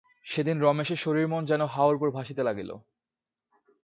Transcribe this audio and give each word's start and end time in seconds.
সেদিন 0.25 0.57
রমেশের 0.59 0.99
শরীর 0.99 1.27
মন 1.27 1.41
যেন 1.45 1.61
হাওয়ার 1.65 1.97
উপরে 1.97 2.11
ভাসিতে 2.11 2.41
লাগিল। 2.43 2.69